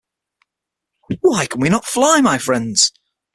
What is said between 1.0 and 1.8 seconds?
Why can we